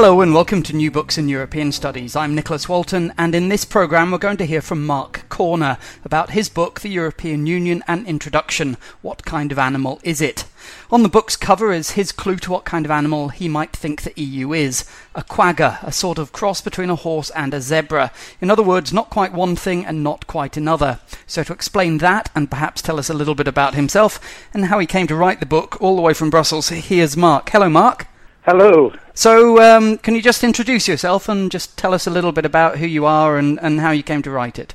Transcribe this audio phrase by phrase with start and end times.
[0.00, 2.14] Hello and welcome to New Books in European Studies.
[2.14, 6.30] I'm Nicholas Walton, and in this programme, we're going to hear from Mark Corner about
[6.30, 10.44] his book, The European Union An Introduction What Kind of Animal Is It?
[10.92, 14.02] On the book's cover is his clue to what kind of animal he might think
[14.02, 14.84] the EU is
[15.16, 18.12] a quagga, a sort of cross between a horse and a zebra.
[18.40, 21.00] In other words, not quite one thing and not quite another.
[21.26, 24.20] So, to explain that and perhaps tell us a little bit about himself
[24.54, 27.50] and how he came to write the book all the way from Brussels, here's Mark.
[27.50, 28.06] Hello, Mark.
[28.50, 28.94] Hello.
[29.12, 32.78] So, um, can you just introduce yourself and just tell us a little bit about
[32.78, 34.74] who you are and, and how you came to write it?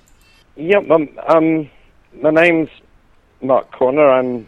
[0.58, 1.70] Yep, um, um,
[2.22, 2.70] my name's
[3.42, 4.08] Mark Corner.
[4.08, 4.46] I'm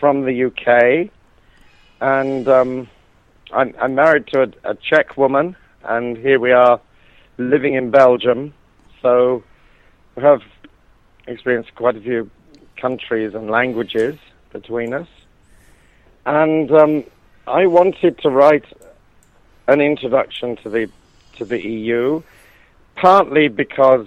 [0.00, 1.10] from the UK,
[2.00, 2.88] and um,
[3.52, 5.54] I'm, I'm, married to a, a, Czech woman,
[5.84, 6.80] and here we are
[7.36, 8.54] living in Belgium.
[9.02, 9.44] So,
[10.14, 10.40] we have
[11.26, 12.30] experienced quite a few
[12.80, 14.18] countries and languages
[14.50, 15.08] between us.
[16.24, 17.04] And um,
[17.46, 18.64] I wanted to write
[19.68, 20.90] an introduction to the
[21.36, 22.22] to the EU,
[22.96, 24.06] partly because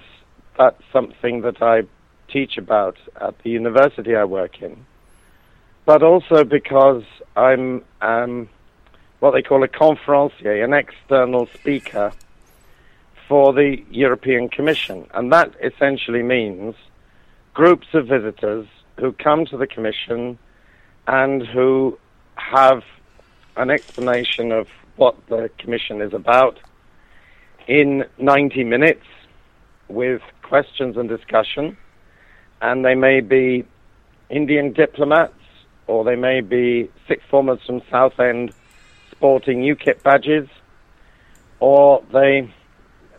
[0.57, 1.83] that's something that I
[2.27, 4.85] teach about at the university I work in,
[5.85, 7.03] but also because
[7.37, 8.49] I'm um,
[9.19, 12.11] what they call a conferencier, an external speaker
[13.29, 16.75] for the European Commission, and that essentially means
[17.53, 18.67] groups of visitors
[18.97, 20.37] who come to the Commission
[21.07, 21.97] and who
[22.35, 22.83] have
[23.59, 26.57] an explanation of what the Commission is about
[27.67, 29.05] in 90 minutes
[29.89, 31.77] with questions and discussion.
[32.61, 33.65] And they may be
[34.29, 35.33] Indian diplomats,
[35.87, 38.53] or they may be sixth formers from Southend
[39.11, 40.47] sporting UKIP badges,
[41.59, 42.53] or they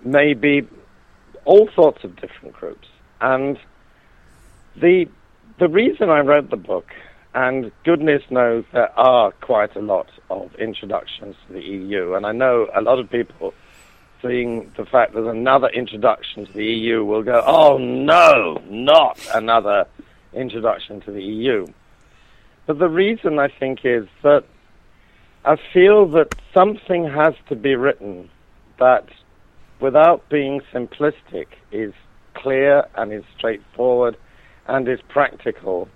[0.03, 0.67] may be
[1.45, 2.89] all sorts of different groups.
[3.21, 3.59] And
[4.77, 5.07] the
[5.59, 6.89] the reason I wrote the book
[7.35, 12.15] and goodness knows there are quite a lot of introductions to the EU.
[12.15, 13.53] And I know a lot of people
[14.23, 19.87] seeing the fact there's another introduction to the EU will go, oh no, not another
[20.33, 21.67] introduction to the EU.
[22.67, 24.45] But the reason I think is that
[25.45, 28.31] I feel that something has to be written
[28.79, 29.09] that,
[29.81, 31.95] without being simplistic, is
[32.35, 34.17] clear and is straightforward
[34.67, 35.89] and is practical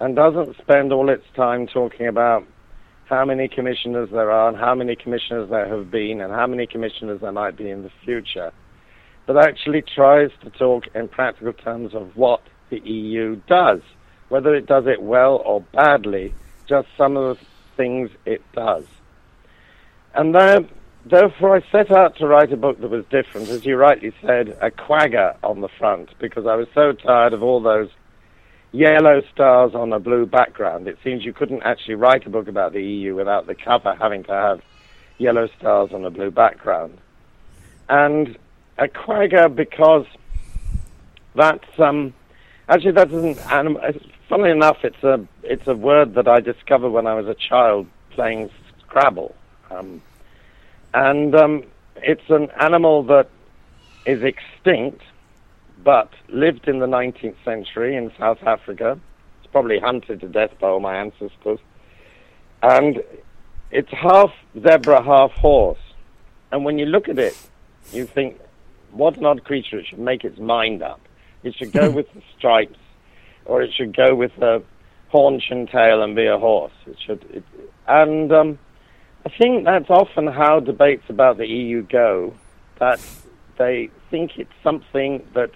[0.00, 2.46] and doesn't spend all its time talking about
[3.08, 6.66] how many commissioners there are and how many commissioners there have been and how many
[6.66, 8.52] commissioners there might be in the future,
[9.26, 13.80] but actually tries to talk in practical terms of what the EU does,
[14.28, 16.34] whether it does it well or badly,
[16.68, 17.44] just some of the
[17.76, 18.84] things it does.
[20.14, 20.60] And there,
[21.06, 24.56] therefore, I set out to write a book that was different, as you rightly said,
[24.60, 27.88] a quagga on the front, because I was so tired of all those
[28.72, 30.88] yellow stars on a blue background.
[30.88, 34.24] It seems you couldn't actually write a book about the EU without the cover having
[34.24, 34.60] to have
[35.18, 36.98] yellow stars on a blue background.
[37.88, 38.36] And
[38.76, 40.06] a quagga because
[41.34, 42.14] that's um,
[42.68, 43.80] actually that isn't animal.
[44.28, 47.86] Funnily enough, it's a it's a word that I discovered when I was a child
[48.10, 49.34] playing Scrabble,
[49.70, 50.02] um,
[50.94, 51.64] and um,
[51.96, 53.28] it's an animal that
[54.06, 55.02] is extinct
[55.84, 58.98] but lived in the 19th century in South Africa.
[59.42, 61.58] It's probably hunted to death by all my ancestors.
[62.62, 63.02] And
[63.70, 65.78] it's half zebra, half horse.
[66.50, 67.36] And when you look at it,
[67.92, 68.40] you think,
[68.90, 69.78] what an odd creature.
[69.78, 71.00] It should make its mind up.
[71.42, 72.78] It should go with the stripes,
[73.44, 74.62] or it should go with the
[75.10, 76.72] haunch and tail and be a horse.
[76.86, 77.44] It should, it,
[77.86, 78.58] and um,
[79.24, 82.34] I think that's often how debates about the EU go.
[82.78, 83.00] That
[83.56, 85.50] they think it's something that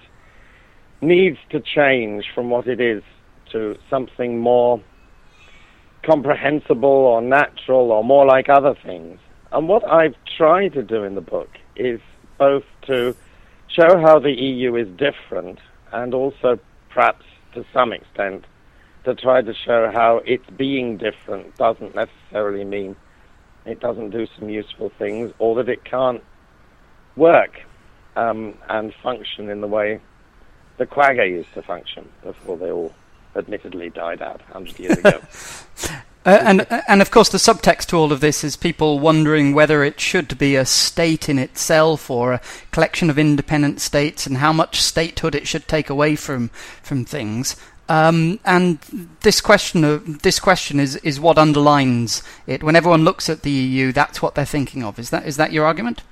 [1.03, 3.03] needs to change from what it is
[3.51, 4.81] to something more
[6.03, 9.19] comprehensible or natural or more like other things.
[9.51, 12.01] And what I've tried to do in the book is
[12.39, 13.15] both to
[13.69, 15.59] show how the EU is different
[15.93, 16.59] and also
[16.91, 18.45] perhaps to some extent
[19.05, 22.97] to try to show how its being different doesn't necessarily mean
[23.67, 26.23] it doesn't do some useful things or that it can't
[27.17, 27.61] work
[28.17, 30.01] um, and function in the way
[30.79, 32.93] the quagga used to function before they all
[33.37, 35.21] admittedly died out 100 years ago.
[36.25, 39.83] Uh, and and of course, the subtext to all of this is people wondering whether
[39.83, 42.41] it should be a state in itself or a
[42.71, 46.49] collection of independent states, and how much statehood it should take away from
[46.81, 47.57] from things.
[47.89, 48.79] Um, and
[49.23, 52.63] this question of, this question is is what underlines it.
[52.63, 55.01] When everyone looks at the EU, that's what they're thinking of.
[55.01, 56.03] Is that is that your argument?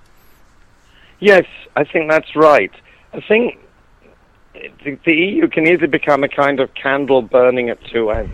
[1.21, 1.47] Yes,
[1.77, 2.73] I think that's right.
[3.13, 3.61] I think
[4.53, 8.33] the, the EU can easily become a kind of candle burning at two ends.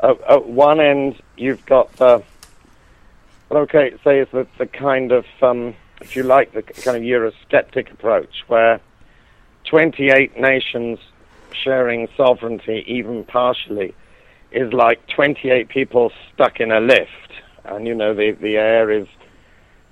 [0.00, 2.22] At, at one end you've got the
[3.50, 7.92] okay, say it's the, the kind of um, if you like the kind of Eurosceptic
[7.92, 8.80] approach where
[9.64, 10.98] 28 nations
[11.52, 13.94] sharing sovereignty, even partially,
[14.50, 17.32] is like 28 people stuck in a lift,
[17.64, 19.06] and you know the the air is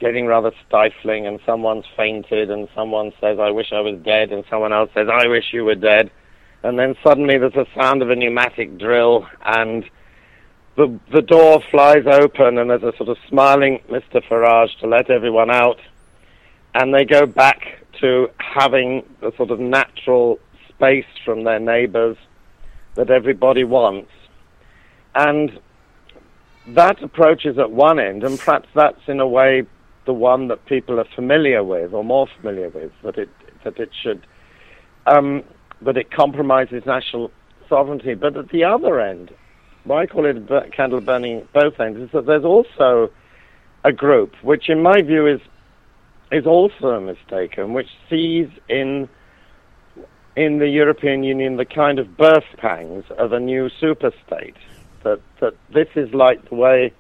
[0.03, 4.45] getting rather stifling, and someone's fainted, and someone says, "I wish I was dead," and
[4.51, 6.11] someone else says, "I wish you were dead,"
[6.65, 9.89] and then suddenly there's a sound of a pneumatic drill, and
[10.77, 14.23] the the door flies open and there's a sort of smiling Mr.
[14.29, 15.79] Farage to let everyone out,
[16.75, 22.17] and they go back to having the sort of natural space from their neighbours
[22.97, 24.11] that everybody wants,
[25.15, 25.61] and
[26.67, 29.65] that approach is at one end, and perhaps that's in a way
[30.05, 33.31] the one that people are familiar with or more familiar with that it
[33.65, 34.27] that it should
[35.07, 35.43] um,
[35.81, 37.31] that it compromises national
[37.69, 39.33] sovereignty, but at the other end
[39.85, 43.11] why I call it a candle burning both ends is that there's also
[43.85, 45.41] a group which, in my view, is
[46.31, 49.09] is also a mistake and which sees in
[50.35, 54.55] in the European Union the kind of birth pangs of a new superstate.
[55.03, 56.93] That that this is like the way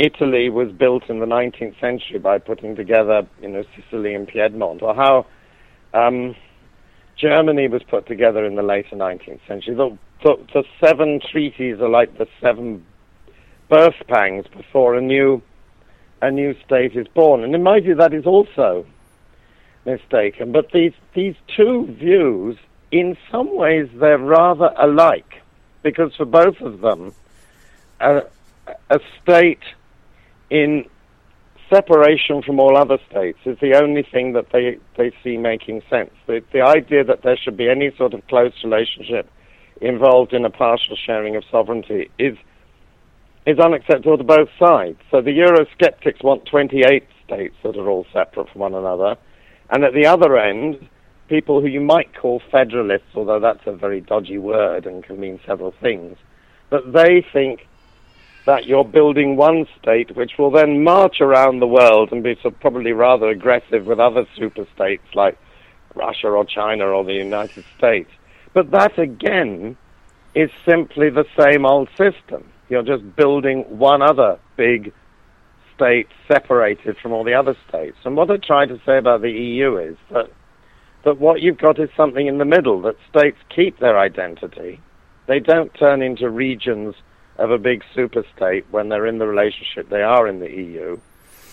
[0.00, 4.82] Italy was built in the 19th century by putting together, you know, Sicily and Piedmont,
[4.82, 5.26] or how
[5.92, 6.34] um,
[7.18, 9.74] Germany was put together in the later 19th century.
[9.74, 12.86] The, the, the seven treaties are like the seven
[13.68, 15.42] birth pangs before a new
[16.22, 17.42] a new state is born.
[17.44, 18.86] And in my view, that is also
[19.86, 20.52] mistaken.
[20.52, 22.56] But these these two views,
[22.90, 25.42] in some ways, they're rather alike,
[25.82, 27.14] because for both of them,
[28.00, 28.22] a,
[28.90, 29.62] a state
[30.50, 30.84] in
[31.72, 36.10] separation from all other states is the only thing that they, they see making sense.
[36.26, 39.30] The, the idea that there should be any sort of close relationship
[39.80, 42.36] involved in a partial sharing of sovereignty is
[43.46, 44.98] is unacceptable to both sides.
[45.10, 49.16] So the Eurosceptics want 28 states that are all separate from one another,
[49.70, 50.86] and at the other end,
[51.28, 55.40] people who you might call federalists, although that's a very dodgy word and can mean
[55.46, 56.18] several things,
[56.68, 57.60] but they think
[58.46, 62.50] that you're building one state which will then march around the world and be so
[62.50, 65.38] probably rather aggressive with other super states like
[65.94, 68.10] Russia or China or the United States.
[68.52, 69.76] But that again
[70.34, 72.50] is simply the same old system.
[72.68, 74.92] You're just building one other big
[75.74, 77.96] state separated from all the other states.
[78.04, 80.30] And what I try to say about the EU is that
[81.04, 84.80] that what you've got is something in the middle, that states keep their identity.
[85.26, 86.94] They don't turn into regions
[87.40, 90.98] of a big superstate when they're in the relationship they are in the EU,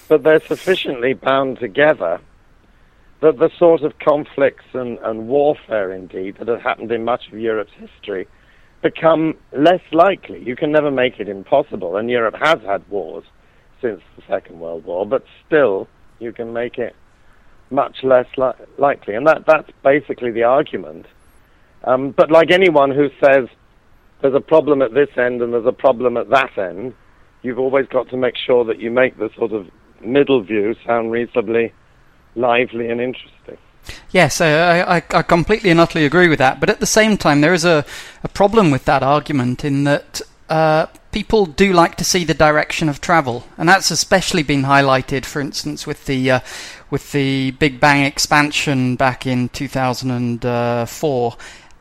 [0.09, 2.19] but they're sufficiently bound together
[3.21, 7.39] that the sort of conflicts and, and warfare, indeed, that have happened in much of
[7.39, 8.27] Europe's history
[8.81, 10.43] become less likely.
[10.43, 13.23] You can never make it impossible, and Europe has had wars
[13.81, 15.87] since the Second World War, but still,
[16.19, 16.95] you can make it
[17.69, 19.15] much less li- likely.
[19.15, 21.05] And that, that's basically the argument.
[21.83, 23.47] Um, but like anyone who says
[24.21, 26.93] there's a problem at this end and there's a problem at that end,
[27.41, 29.67] you've always got to make sure that you make the sort of
[30.01, 31.73] middle view sound reasonably
[32.35, 33.57] lively and interesting.
[34.11, 36.59] Yes, I, I, I, completely and utterly agree with that.
[36.59, 37.85] But at the same time, there is a,
[38.23, 42.89] a problem with that argument in that uh, people do like to see the direction
[42.89, 46.39] of travel, and that's especially been highlighted, for instance, with the uh,
[46.89, 51.37] with the Big Bang expansion back in 2004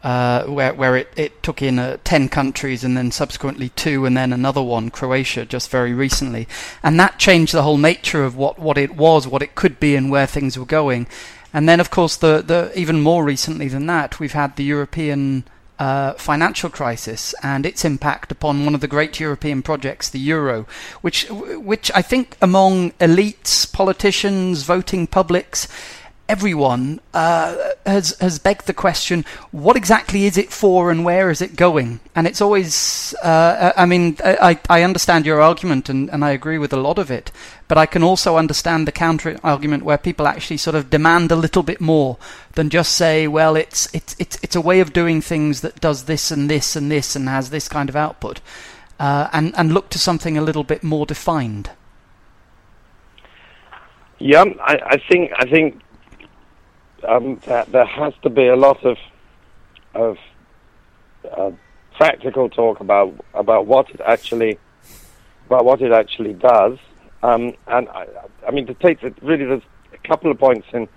[0.06, 4.16] uh, where where it, it took in uh, 10 countries and then subsequently two and
[4.16, 6.46] then another one, Croatia, just very recently.
[6.80, 9.96] And that changed the whole nature of what, what it was, what it could be,
[9.96, 11.08] and where things were going.
[11.52, 15.42] And then, of course, the, the even more recently than that, we've had the European
[15.80, 20.68] uh, financial crisis and its impact upon one of the great European projects, the euro,
[21.00, 25.66] which which I think among elites, politicians, voting publics
[26.28, 31.40] everyone uh, has has begged the question: what exactly is it for, and where is
[31.40, 32.00] it going?
[32.14, 36.58] And it's always, uh, I mean, I, I understand your argument, and, and I agree
[36.58, 37.30] with a lot of it,
[37.68, 41.36] but I can also understand the counter argument where people actually sort of demand a
[41.36, 42.16] little bit more
[42.54, 46.04] than just say, well, it's it's it's it's a way of doing things that does
[46.04, 48.40] this and this and this and has this kind of output.
[48.98, 51.70] uh, and and look to something a little bit more defined?
[54.18, 55.80] Yeah, I, I think I think
[57.06, 58.98] um, that there has to be a lot of
[59.94, 60.18] of
[61.36, 61.50] uh,
[61.96, 64.58] practical talk about about what it actually
[65.46, 66.78] about what it actually does.
[67.22, 68.06] Um, and I,
[68.46, 70.88] I mean, to take the, really, there's a couple of points in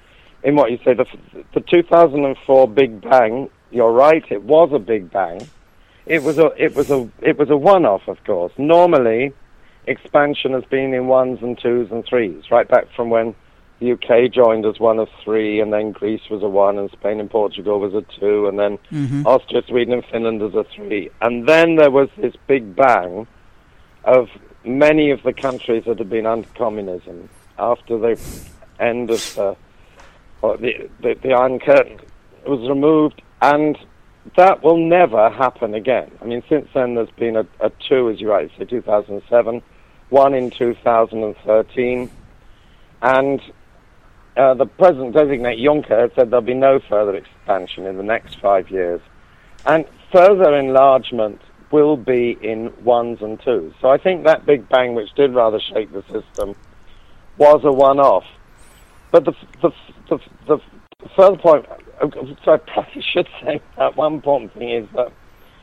[0.43, 0.93] in what you say.
[0.93, 1.05] The,
[1.53, 3.49] the 2004 Big Bang.
[3.71, 4.23] You're right.
[4.31, 5.47] It was a Big Bang.
[6.05, 8.51] It was a it was a it was a one-off, of course.
[8.57, 9.31] Normally,
[9.85, 13.35] expansion has been in ones and twos and threes, right back from when
[13.79, 17.19] the UK joined as one of three, and then Greece was a one, and Spain
[17.19, 19.25] and Portugal was a two, and then mm-hmm.
[19.25, 21.09] Austria, Sweden, and Finland as a three.
[21.21, 23.25] And then there was this big bang
[24.03, 24.27] of
[24.65, 28.19] many of the countries that had been under communism after the
[28.79, 29.55] end of the,
[30.41, 31.99] the, the, the Iron Curtain
[32.45, 33.77] was removed, and
[34.35, 36.11] that will never happen again.
[36.21, 39.61] I mean, since then there's been a, a two, as you rightly say, 2007,
[40.09, 42.09] one in 2013,
[43.01, 43.41] and
[44.39, 48.69] uh, the president designate Juncker said there'll be no further expansion in the next five
[48.69, 49.01] years,
[49.65, 51.41] and further enlargement
[51.71, 53.73] will be in ones and twos.
[53.81, 56.55] So I think that big bang, which did rather shake the system,
[57.37, 58.23] was a one-off.
[59.11, 59.71] But the the
[60.09, 60.57] the, the
[61.15, 61.65] further point,
[62.45, 65.11] so I probably should say that one important thing is that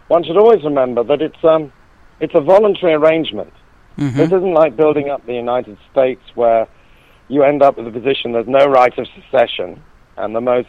[0.09, 1.73] one should always remember that it's um
[2.21, 3.53] it's a voluntary arrangement.
[3.97, 4.19] Mm-hmm.
[4.19, 6.69] This isn't like building up the United States where
[7.29, 9.83] you end up with a position there's no right of secession,
[10.17, 10.69] and the most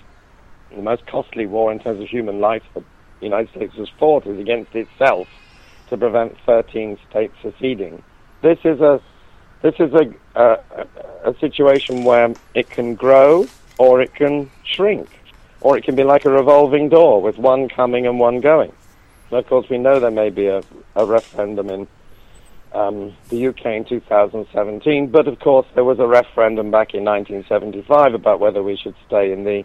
[0.76, 2.84] the most costly war in terms of human life that
[3.20, 5.28] the United States has fought is against itself
[5.90, 8.04] to prevent 13 states seceding.
[8.42, 9.00] This is a
[9.64, 13.50] this is a, a, a situation where it can grow
[13.80, 15.10] or it can shrink,
[15.62, 18.72] or it can be like a revolving door with one coming and one going.
[19.30, 20.64] And of course, we know there may be a,
[20.96, 21.88] a referendum in
[22.74, 28.14] um, the UK in 2017, but of course there was a referendum back in 1975
[28.14, 29.64] about whether we should stay in the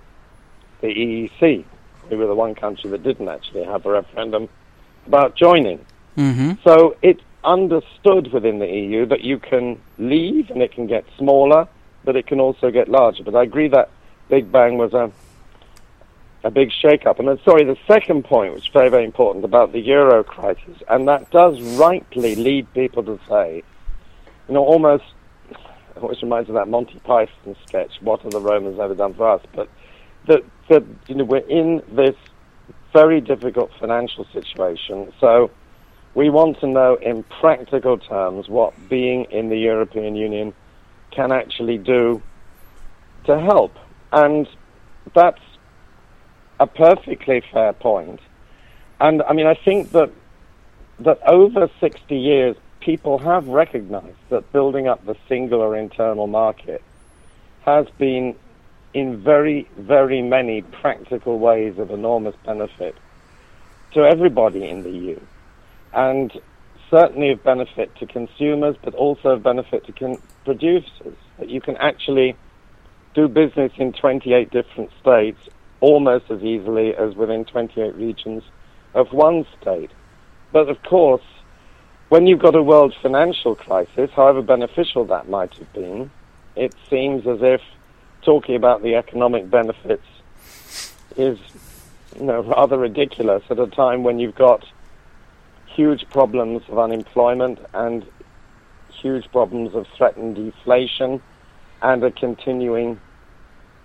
[0.80, 1.64] the EEC.
[2.10, 4.48] We were the one country that didn't actually have a referendum
[5.06, 5.84] about joining.
[6.16, 6.52] Mm-hmm.
[6.64, 11.68] So it's understood within the EU that you can leave and it can get smaller,
[12.04, 13.24] but it can also get larger.
[13.24, 13.90] But I agree that
[14.28, 15.10] Big Bang was a
[16.44, 17.18] a big shake-up.
[17.18, 20.82] And then, sorry, the second point, which is very, very important, about the euro crisis,
[20.88, 23.62] and that does rightly lead people to say,
[24.48, 25.04] you know, almost,
[25.96, 29.28] which reminds me of that Monty Python sketch, what have the Romans ever done for
[29.28, 29.42] us?
[29.54, 29.68] But
[30.26, 32.16] that, that you know, we're in this
[32.92, 35.50] very difficult financial situation, so
[36.14, 40.52] we want to know in practical terms what being in the European Union
[41.10, 42.20] can actually do
[43.24, 43.72] to help.
[44.10, 44.48] And
[45.14, 45.40] that's
[46.62, 48.20] a perfectly fair point.
[49.00, 50.12] And I mean, I think that
[51.00, 56.82] that over 60 years, people have recognized that building up the singular internal market
[57.62, 58.36] has been,
[58.94, 62.94] in very, very many practical ways, of enormous benefit
[63.94, 65.20] to everybody in the EU.
[65.92, 66.32] And
[66.88, 71.16] certainly of benefit to consumers, but also of benefit to con- producers.
[71.38, 72.36] That you can actually
[73.14, 75.40] do business in 28 different states
[75.82, 78.42] almost as easily as within 28 regions
[78.94, 79.90] of one state.
[80.52, 81.24] But of course,
[82.08, 86.10] when you've got a world financial crisis, however beneficial that might have been,
[86.56, 87.60] it seems as if
[88.22, 90.06] talking about the economic benefits
[91.16, 91.38] is
[92.16, 94.64] you know, rather ridiculous at a time when you've got
[95.66, 98.06] huge problems of unemployment and
[98.92, 101.20] huge problems of threatened deflation
[101.80, 103.00] and a continuing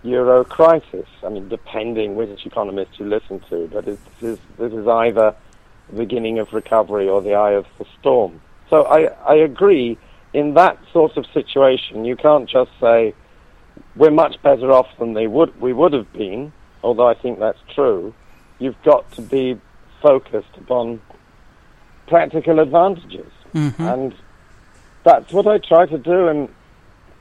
[0.07, 1.07] euro crisis.
[1.23, 5.35] I mean, depending which economist you listen to, but this is, this is either
[5.89, 8.41] the beginning of recovery or the eye of the storm.
[8.69, 9.97] So I, I agree.
[10.33, 13.13] In that sort of situation, you can't just say
[13.95, 16.51] we're much better off than they would we would have been.
[16.83, 18.13] Although I think that's true,
[18.59, 19.59] you've got to be
[20.01, 21.01] focused upon
[22.07, 23.81] practical advantages, mm-hmm.
[23.81, 24.15] and
[25.03, 26.49] that's what I try to do in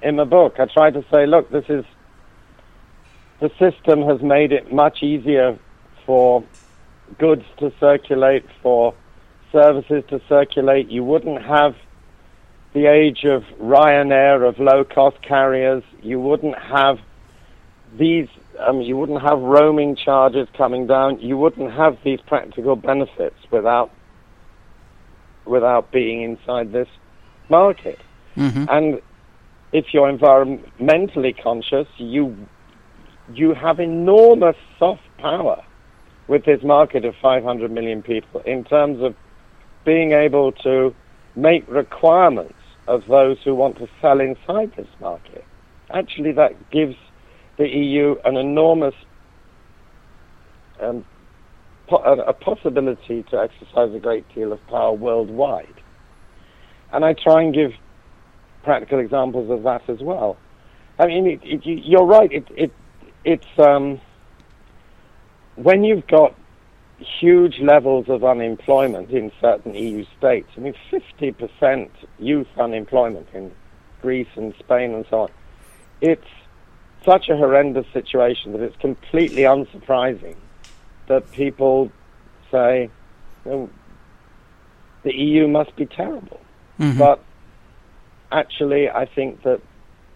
[0.02, 0.56] in the book.
[0.58, 1.84] I try to say, look, this is
[3.40, 5.58] the system has made it much easier
[6.04, 6.42] for
[7.18, 8.94] goods to circulate, for
[9.52, 10.90] services to circulate.
[10.90, 11.76] You wouldn't have
[12.72, 15.82] the age of Ryanair, of low cost carriers.
[16.02, 16.98] You wouldn't have
[17.98, 18.28] these,
[18.58, 21.20] um, you wouldn't have roaming charges coming down.
[21.20, 23.90] You wouldn't have these practical benefits without,
[25.44, 26.88] without being inside this
[27.48, 27.98] market.
[28.36, 28.64] Mm-hmm.
[28.68, 29.00] And
[29.72, 32.36] if you're environmentally conscious, you
[33.32, 35.62] you have enormous soft power
[36.28, 39.14] with this market of 500 million people in terms of
[39.84, 40.94] being able to
[41.34, 42.54] make requirements
[42.88, 45.44] of those who want to sell inside this market.
[45.92, 46.96] Actually, that gives
[47.58, 48.94] the EU an enormous
[50.80, 51.04] um,
[51.88, 55.74] po- a possibility to exercise a great deal of power worldwide.
[56.92, 57.72] And I try and give
[58.62, 60.36] practical examples of that as well.
[60.98, 62.30] I mean, it, it, you're right.
[62.32, 62.72] It, it,
[63.26, 64.00] it's um,
[65.56, 66.34] when you've got
[66.98, 70.48] huge levels of unemployment in certain EU states.
[70.56, 73.52] I mean, 50% youth unemployment in
[74.00, 75.30] Greece and Spain and so on.
[76.00, 76.26] It's
[77.04, 80.36] such a horrendous situation that it's completely unsurprising
[81.08, 81.90] that people
[82.50, 82.88] say
[83.44, 83.68] the
[85.04, 86.40] EU must be terrible.
[86.78, 86.98] Mm-hmm.
[86.98, 87.22] But
[88.30, 89.60] actually, I think that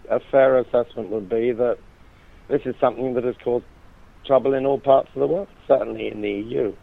[0.09, 1.79] a fair assessment would be that
[2.50, 3.64] this is something that has caused
[4.26, 6.75] trouble in all parts of the world, certainly in the EU,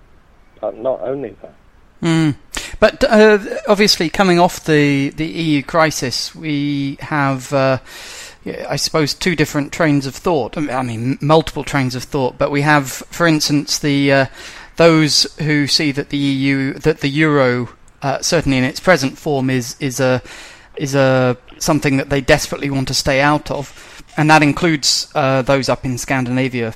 [0.59, 1.55] but not only there.
[2.01, 2.35] Mm.
[2.79, 7.79] But uh, obviously, coming off the, the EU crisis, we have, uh,
[8.45, 10.57] I suppose, two different trains of thought.
[10.57, 12.37] I mean, multiple trains of thought.
[12.37, 14.25] But we have, for instance, the uh,
[14.75, 17.69] those who see that the EU, that the euro,
[18.01, 20.21] uh, certainly in its present form, is is a
[20.75, 25.43] is a something that they desperately want to stay out of, and that includes uh,
[25.43, 26.73] those up in Scandinavia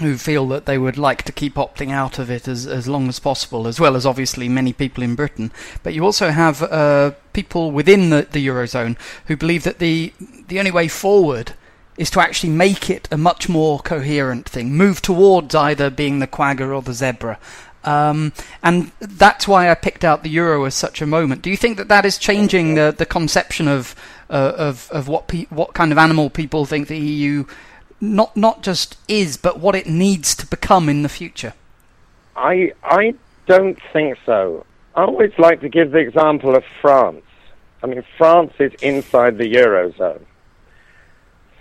[0.00, 3.08] who feel that they would like to keep opting out of it as, as long
[3.08, 5.52] as possible, as well as obviously many people in Britain.
[5.82, 10.12] But you also have uh, people within the, the Eurozone who believe that the,
[10.48, 11.52] the only way forward
[11.98, 16.26] is to actually make it a much more coherent thing, move towards either being the
[16.26, 17.38] quagga or the zebra.
[17.84, 21.42] Um, and that's why I picked out the euro as such a moment.
[21.42, 23.94] Do you think that that is changing the, the conception of
[24.30, 27.44] uh, of of what pe- what kind of animal people think the EU
[28.00, 31.54] not not just is, but what it needs to become in the future?
[32.36, 33.14] I I
[33.46, 34.64] don't think so.
[34.94, 37.22] I always like to give the example of France.
[37.82, 40.24] I mean, France is inside the eurozone.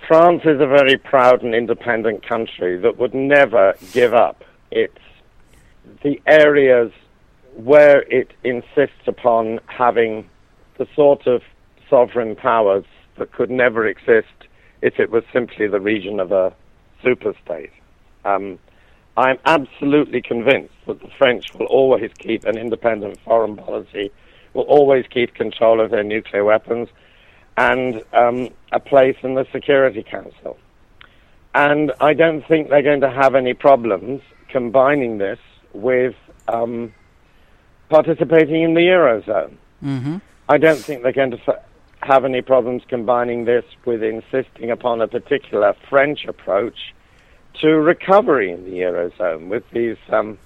[0.07, 4.97] France is a very proud and independent country that would never give up its
[6.03, 6.91] the areas
[7.55, 10.29] where it insists upon having
[10.77, 11.41] the sort of
[11.89, 12.85] sovereign powers
[13.17, 14.27] that could never exist
[14.81, 16.53] if it was simply the region of a
[17.03, 17.71] superstate.
[18.25, 18.59] Um,
[19.17, 24.11] I'm absolutely convinced that the French will always keep an independent foreign policy,
[24.53, 26.87] will always keep control of their nuclear weapons,
[27.57, 30.57] and um, a place in the Security Council.
[31.53, 35.39] And I don't think they're going to have any problems combining this
[35.73, 36.15] with
[36.47, 36.93] um,
[37.89, 39.57] participating in the Eurozone.
[39.83, 40.17] Mm-hmm.
[40.47, 41.61] I don't think they're going to
[42.01, 46.93] have any problems combining this with insisting upon a particular French approach
[47.61, 50.37] to recovery in the Eurozone with these um,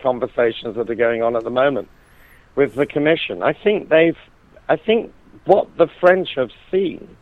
[0.00, 1.88] conversations that are going on at the moment
[2.54, 3.42] with the Commission.
[3.42, 4.16] I think they've,
[4.68, 5.12] I think
[5.44, 7.16] what the French have seen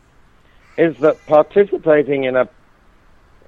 [0.77, 2.49] is that participating in a,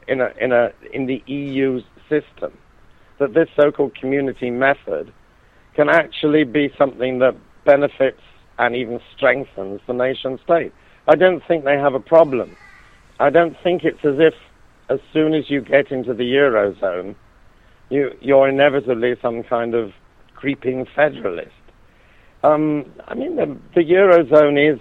[0.08, 2.58] in a, in a, in the EU system,
[3.19, 5.13] that this so-called community method
[5.75, 8.21] can actually be something that benefits
[8.59, 10.71] and even strengthens the nation state.
[11.07, 12.55] I don't think they have a problem.
[13.19, 14.33] I don't think it's as if
[14.89, 17.15] as soon as you get into the Eurozone,
[17.89, 19.91] you, you're inevitably some kind of
[20.35, 21.51] creeping federalist.
[22.43, 24.79] Um, I mean, the, the Eurozone is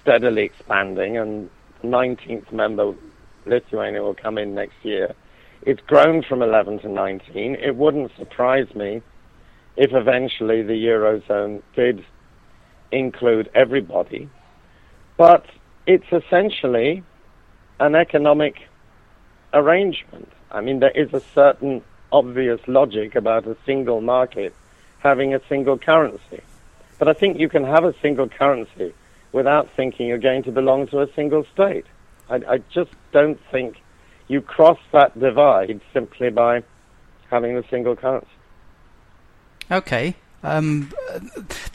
[0.00, 1.50] steadily expanding, and
[1.82, 2.94] the 19th member,
[3.46, 5.14] Lithuania, will come in next year.
[5.62, 7.56] It's grown from 11 to 19.
[7.56, 9.02] It wouldn't surprise me
[9.76, 12.04] if eventually the Eurozone did
[12.92, 14.28] include everybody,
[15.16, 15.44] but
[15.86, 17.02] it's essentially
[17.80, 18.56] an economic
[19.52, 20.30] arrangement.
[20.50, 24.54] I mean, there is a certain obvious logic about a single market
[25.00, 26.40] having a single currency.
[26.98, 28.94] But I think you can have a single currency
[29.32, 31.86] without thinking you're going to belong to a single state.
[32.30, 33.76] I, I just don't think
[34.28, 36.62] you cross that divide simply by
[37.30, 38.28] having a single currency.
[39.70, 40.14] Okay.
[40.44, 40.92] Um,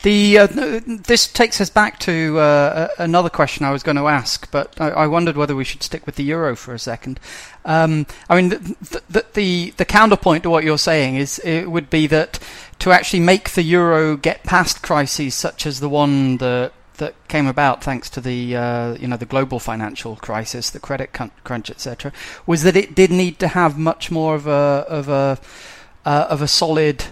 [0.03, 0.47] the uh,
[0.85, 4.89] this takes us back to uh, another question I was going to ask, but I,
[4.89, 7.19] I, wondered whether we should stick with the euro for a second.
[7.65, 11.89] Um, I mean, the, the, the, the counterpoint to what you're saying is it would
[11.89, 12.37] be that
[12.77, 17.47] to actually make the euro get past crises such as the one that that came
[17.47, 21.11] about thanks to the uh, you know the global financial crisis, the credit
[21.43, 22.11] crunch, etc.,
[22.45, 25.39] was that it did need to have much more of a of a
[26.05, 27.05] uh, of a solid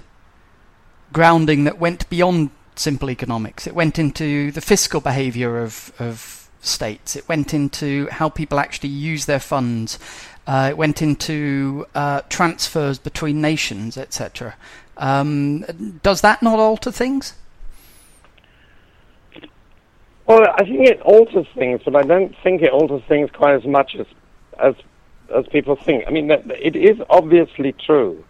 [1.13, 3.67] grounding that went beyond simple economics.
[3.67, 7.15] It went into the fiscal behavior of, of states.
[7.15, 9.99] It went into how people actually use their funds.
[10.45, 14.55] Uh, it went into uh, transfers between nations, etc.
[14.97, 17.33] Um, does that not alter things?
[20.25, 23.65] Well, I think it alters things, but I don't think it alters things quite as
[23.65, 24.05] much as
[24.59, 24.75] as
[25.33, 26.05] as people think.
[26.07, 28.23] I mean, it is obviously true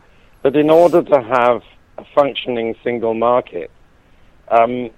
[0.44, 1.64] that in order to have
[1.98, 3.72] a functioning single market,
[4.50, 4.90] um,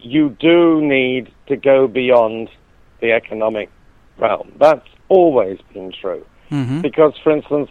[0.00, 2.48] you do need to go beyond
[3.00, 3.70] the economic
[4.18, 4.52] realm.
[4.58, 6.24] That's always been true.
[6.50, 6.80] Mm-hmm.
[6.80, 7.70] Because, for instance,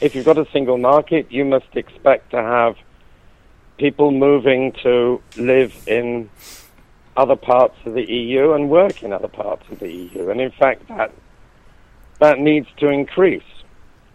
[0.00, 2.76] if you've got a single market, you must expect to have
[3.78, 6.30] people moving to live in
[7.16, 10.30] other parts of the EU and work in other parts of the EU.
[10.30, 11.12] And in fact, that
[12.20, 13.42] that needs to increase.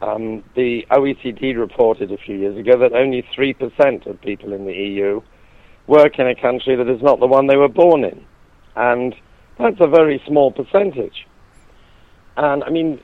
[0.04, 4.74] Um, the OECD reported a few years ago that only 3% of people in the
[4.74, 5.22] EU
[5.88, 8.26] work in a country that is not the one they were born in.
[8.76, 9.16] And
[9.58, 11.26] that's a very small percentage.
[12.36, 13.00] And I mean,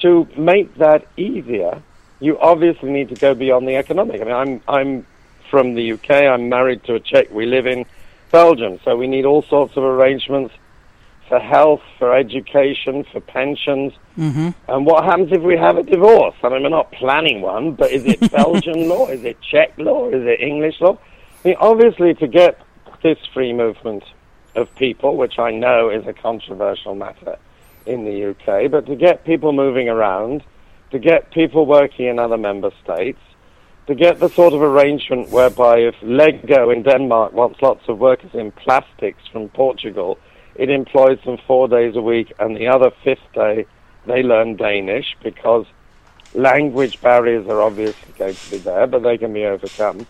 [0.00, 1.82] to make that easier,
[2.20, 4.22] you obviously need to go beyond the economic.
[4.22, 5.06] I mean, I'm, I'm
[5.50, 7.84] from the UK, I'm married to a Czech, we live in
[8.30, 10.54] Belgium, so we need all sorts of arrangements
[11.28, 13.92] for health, for education, for pensions.
[14.18, 14.50] Mm-hmm.
[14.68, 16.34] And what happens if we have a divorce?
[16.42, 19.08] I mean, we're not planning one, but is it Belgian law?
[19.08, 20.08] Is it Czech law?
[20.08, 20.98] Is it English law?
[21.44, 22.60] I mean, obviously, to get
[23.02, 24.04] this free movement
[24.54, 27.38] of people, which I know is a controversial matter
[27.86, 30.44] in the UK, but to get people moving around,
[30.90, 33.18] to get people working in other member states,
[33.86, 38.30] to get the sort of arrangement whereby if Lego in Denmark wants lots of workers
[38.34, 40.18] in plastics from Portugal,
[40.54, 43.66] it employs them four days a week, and the other fifth day
[44.06, 45.66] they learn Danish because
[46.34, 50.06] language barriers are obviously going to be there, but they can be overcome.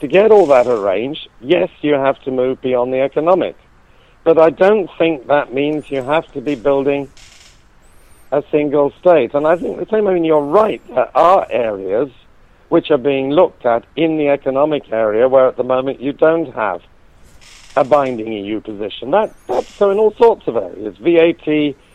[0.00, 3.56] To get all that arranged, yes, you have to move beyond the economic.
[4.24, 7.10] But I don't think that means you have to be building
[8.32, 9.34] a single state.
[9.34, 12.10] And I think the same, I mean, you're right, there are areas
[12.68, 16.52] which are being looked at in the economic area where at the moment you don't
[16.52, 16.82] have
[17.76, 19.10] a binding EU position.
[19.10, 20.96] That, that's so in all sorts of areas.
[20.96, 21.46] VAT,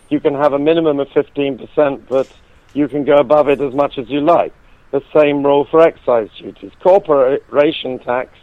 [0.09, 2.31] you can have a minimum of 15%, but
[2.73, 4.53] you can go above it as much as you like.
[4.91, 6.71] The same rule for excise duties.
[6.81, 8.37] Corporation tax,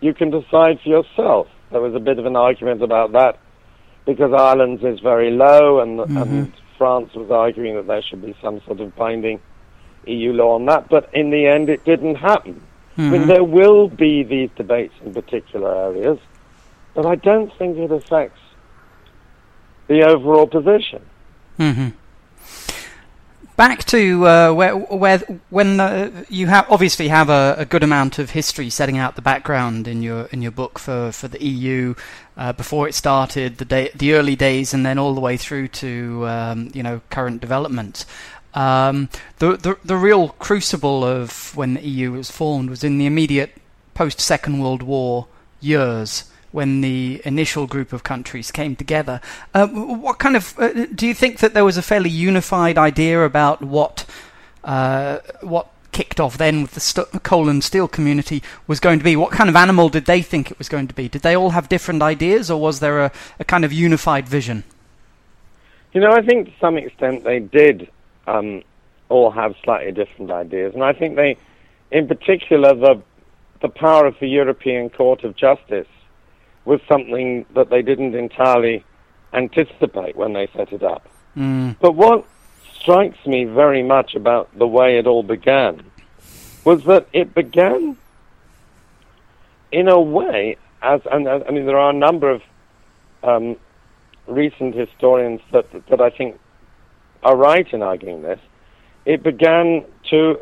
[0.00, 1.48] you can decide for yourself.
[1.70, 3.38] There was a bit of an argument about that
[4.04, 6.16] because Ireland's is very low and, mm-hmm.
[6.16, 9.40] and France was arguing that there should be some sort of binding
[10.06, 12.60] EU law on that, but in the end it didn't happen.
[12.96, 13.00] Mm-hmm.
[13.00, 16.18] I mean, there will be these debates in particular areas,
[16.94, 18.40] but I don't think it affects
[19.88, 21.02] the overall position.
[21.58, 21.88] Mm-hmm.
[23.56, 25.18] Back to uh, where, where,
[25.50, 29.22] when uh, you have obviously have a, a, good amount of history setting out the
[29.22, 31.94] background in your in your book for, for the EU
[32.36, 35.68] uh, before it started, the day, the early days, and then all the way through
[35.68, 38.06] to um, you know current development.
[38.54, 43.06] Um, the, the the real crucible of when the EU was formed was in the
[43.06, 43.52] immediate
[43.92, 45.28] post Second World War
[45.60, 49.20] years when the initial group of countries came together.
[49.52, 53.24] Uh, what kind of uh, do you think that there was a fairly unified idea
[53.24, 54.06] about what
[54.62, 59.04] uh, what kicked off then with the st- coal and steel community was going to
[59.04, 59.16] be?
[59.16, 61.08] What kind of animal did they think it was going to be?
[61.08, 64.64] Did they all have different ideas, or was there a, a kind of unified vision?
[65.92, 67.90] You know, I think to some extent they did
[68.26, 68.62] um,
[69.08, 71.36] all have slightly different ideas, and I think they,
[71.90, 73.02] in particular, the
[73.60, 75.86] the power of the European Court of Justice
[76.64, 78.84] was something that they didn't entirely
[79.32, 81.08] anticipate when they set it up.
[81.36, 81.76] Mm.
[81.80, 82.24] But what
[82.80, 85.82] strikes me very much about the way it all began
[86.64, 87.96] was that it began
[89.70, 92.42] in a way as and I mean there are a number of
[93.22, 93.56] um,
[94.26, 96.38] recent historians that that I think
[97.22, 98.40] are right in arguing this.
[99.04, 100.38] It began to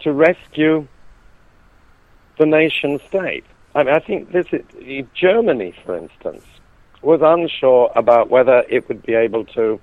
[0.00, 0.86] to rescue
[2.38, 3.44] the nation state.
[3.78, 6.42] I mean, I think this is, Germany, for instance,
[7.00, 9.80] was unsure about whether it would be able to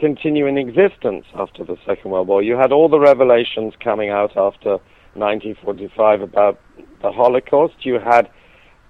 [0.00, 2.42] continue in existence after the Second World War.
[2.42, 4.80] You had all the revelations coming out after
[5.14, 6.58] 1945 about
[7.02, 7.86] the Holocaust.
[7.86, 8.28] You had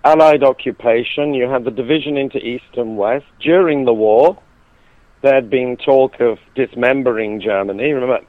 [0.05, 1.35] Allied occupation.
[1.35, 3.26] You had the division into East and West.
[3.40, 4.38] During the war,
[5.20, 7.92] there had been talk of dismembering Germany.
[7.92, 8.20] Remember,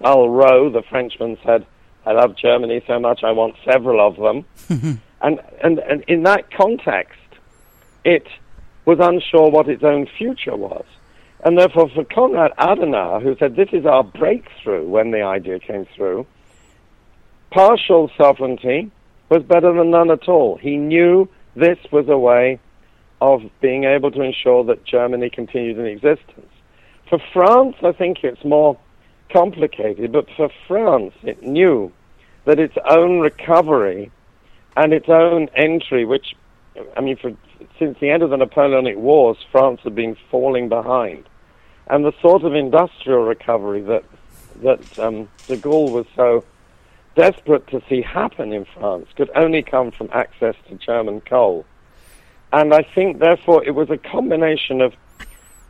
[0.00, 1.66] Malraux, the Frenchman, said,
[2.06, 5.02] I love Germany so much, I want several of them.
[5.22, 7.18] and, and, and in that context,
[8.04, 8.26] it
[8.84, 10.84] was unsure what its own future was.
[11.44, 15.86] And therefore, for Konrad Adenauer, who said this is our breakthrough when the idea came
[15.96, 16.26] through,
[17.50, 18.90] partial sovereignty
[19.28, 20.56] was better than none at all.
[20.56, 22.58] He knew this was a way
[23.20, 26.50] of being able to ensure that Germany continued in existence.
[27.08, 28.78] For France, I think it's more
[29.32, 31.92] complicated, but for France, it knew
[32.44, 34.10] that its own recovery
[34.76, 36.34] and its own entry, which,
[36.96, 37.32] I mean, for,
[37.78, 41.28] since the end of the Napoleonic Wars, France had been falling behind.
[41.88, 44.04] And the sort of industrial recovery that,
[44.62, 46.44] that um, de Gaulle was so
[47.16, 51.64] desperate to see happen in France could only come from access to German coal.
[52.52, 54.94] And I think, therefore, it was a combination of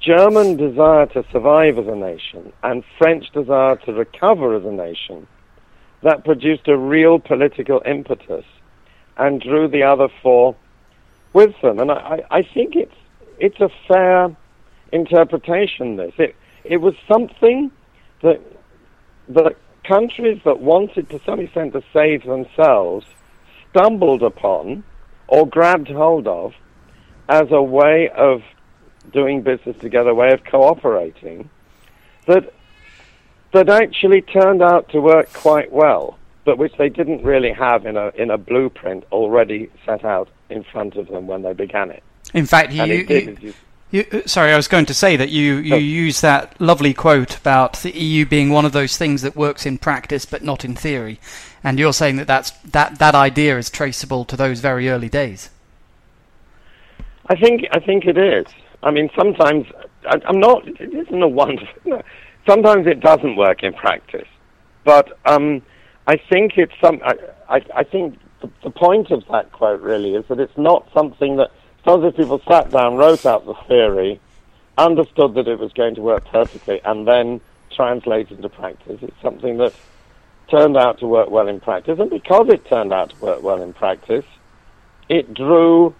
[0.01, 5.27] German desire to survive as a nation and French desire to recover as a nation
[6.03, 8.47] that produced a real political impetus
[9.21, 10.57] and drew the other four
[11.33, 11.79] with them.
[11.79, 12.95] And I, I think it's
[13.39, 14.35] it's a fair
[14.93, 15.97] interpretation.
[15.97, 17.71] This it it was something
[18.23, 18.41] that
[19.29, 23.07] that countries that wanted to some extent to save themselves
[23.71, 24.83] stumbled upon
[25.29, 26.55] or grabbed hold of
[27.29, 28.43] as a way of
[29.13, 31.49] doing business together, a way of cooperating
[32.27, 32.53] that
[33.53, 36.19] that actually turned out to work quite well,
[36.51, 40.65] but which they didn't really have in a in a blueprint already set out in
[40.65, 42.03] front of them when they began it.
[42.35, 43.55] In fact, you, you,
[43.93, 47.37] you, uh, sorry, I was going to say that you, you use that lovely quote
[47.37, 50.75] about the EU being one of those things that works in practice but not in
[50.75, 51.21] theory,
[51.63, 55.51] and you're saying that that's, that that idea is traceable to those very early days.
[57.27, 58.47] I think I think it is.
[58.83, 59.69] I mean, sometimes
[60.05, 60.67] I, am not.
[60.67, 62.03] It isn't a wonderful.
[62.49, 64.27] Sometimes it doesn't work in practice,
[64.83, 65.63] but um,
[66.11, 67.01] I think it's some.
[67.05, 67.15] I,
[67.49, 71.37] I, I think the, the point of that quote really is that it's not something
[71.37, 71.53] that
[71.85, 74.21] Tons of people sat down, wrote out the theory,
[74.77, 77.41] understood that it was going to work perfectly, and then
[77.75, 78.99] translated into practice.
[79.03, 79.73] It's something that
[80.51, 83.63] turned out to work well in practice, and because it turned out to work well
[83.63, 84.27] in practice,
[85.09, 85.95] it drew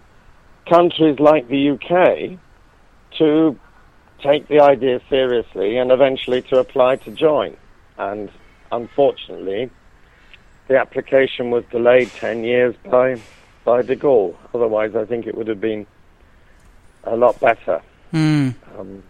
[0.69, 2.37] countries like the UK
[3.17, 3.57] to
[4.21, 7.55] take the idea seriously and eventually to apply to join.
[7.97, 8.29] And
[8.73, 9.71] unfortunately,
[10.67, 13.19] the application was delayed 10 years by
[13.63, 14.35] by de Gaulle.
[14.53, 15.85] Otherwise, I think it would have been
[17.03, 17.81] a lot better.
[18.11, 18.55] Mm.
[18.77, 19.03] Um,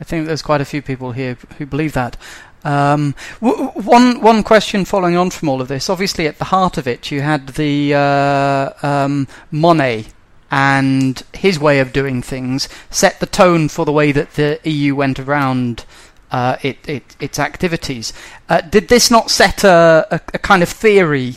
[0.00, 2.16] I think there's quite a few people here who believe that.
[2.64, 5.88] Um, w- one one question following on from all of this.
[5.88, 10.12] Obviously, at the heart of it, you had the uh, um, Monnet
[10.50, 14.96] and his way of doing things set the tone for the way that the EU
[14.96, 15.84] went around
[16.30, 18.12] uh, it, it, its activities.
[18.48, 21.36] Uh, did this not set a, a, a kind of theory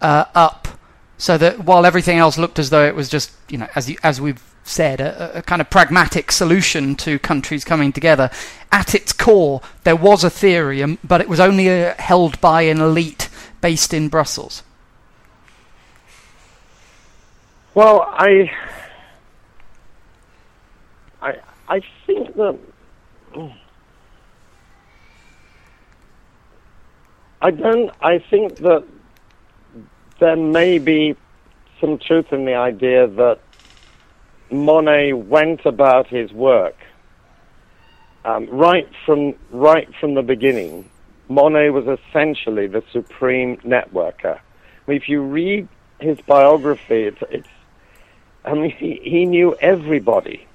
[0.00, 0.68] uh, up
[1.18, 3.96] so that while everything else looked as though it was just, you know, as you,
[4.02, 8.30] as we've said, a, a, kind of pragmatic solution to countries coming together,
[8.72, 12.62] at its core there was a theory, um, but it was only uh, held by
[12.62, 13.28] an elite
[13.60, 14.62] based in Brussels.
[17.74, 18.50] Well, I,
[21.20, 21.36] I,
[21.68, 22.58] I think that.
[27.42, 27.90] I don't.
[28.00, 28.84] I think that
[30.20, 31.16] there may be
[31.80, 33.38] some truth in the idea that
[34.52, 36.76] Monnet went about his work
[38.24, 40.88] um, right from right from the beginning.
[41.28, 44.38] Monnet was essentially the supreme networker.
[44.38, 45.68] I mean, if you read
[46.00, 47.48] his biography, it's, it's
[48.44, 50.46] I mean, he, he knew everybody.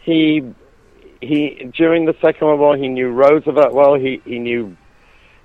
[0.00, 0.54] He
[1.20, 3.94] he during the Second World War, he knew Roosevelt well.
[3.94, 4.76] He he knew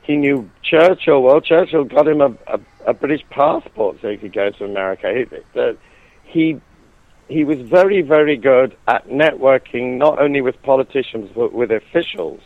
[0.04, 1.42] he knew Churchill well.
[1.42, 5.14] Churchill got him a, a, a British passport so he could go to America.
[5.14, 5.72] He,
[6.24, 6.62] he
[7.28, 12.42] he was very very good at networking, not only with politicians but with officials.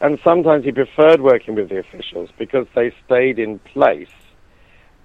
[0.00, 4.10] And sometimes he preferred working with the officials because they stayed in place.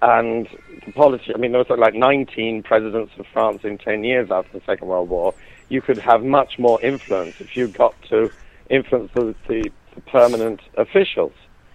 [0.02, 0.48] And
[0.84, 4.58] the policy, I mean, there was like 19 presidents of France in 10 years after
[4.58, 5.34] the Second World War.
[5.68, 8.30] You could have much more influence if you got to
[8.70, 9.70] influence the, the
[10.06, 11.32] permanent officials.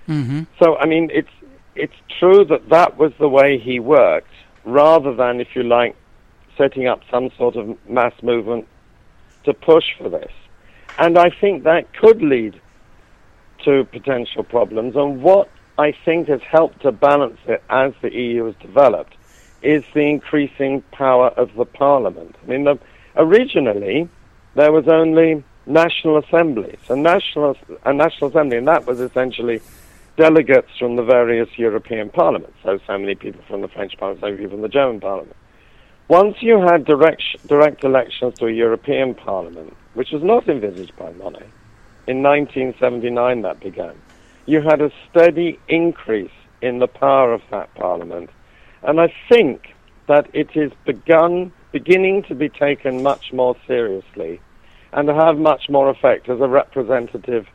[0.08, 0.44] Mm-hmm.
[0.62, 1.30] So, I mean, it's
[1.76, 5.96] it's true that that was the way he worked, rather than, if you like,
[6.58, 8.68] setting up some sort of mass movement
[9.46, 10.32] to push for this.
[11.00, 12.60] And I think that could lead
[13.66, 14.96] to potential problems.
[14.96, 19.16] And what I think has helped to balance it as the EU has developed
[19.62, 22.36] is the increasing power of the parliament.
[22.44, 22.78] I mean, the,
[23.16, 24.10] originally
[24.56, 29.62] there was only national assemblies, a national a national assembly, and that was essentially
[30.17, 32.58] delegates from the various European parliaments.
[32.63, 35.36] So, so many people from the French parliament, so many people from the German parliament.
[36.08, 41.12] Once you had direct, direct elections to a European parliament, which was not envisaged by
[41.13, 41.47] Monnet,
[42.06, 43.95] in 1979 that began,
[44.45, 48.30] you had a steady increase in the power of that parliament.
[48.84, 49.73] And I think
[50.08, 54.41] that it is begun, beginning to be taken much more seriously
[54.91, 57.47] and to have much more effect as a representative